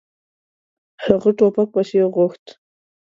هغه 1.05 1.29
ټوپک 1.37 1.67
پسې 1.73 1.99
غوښت. 2.13 2.45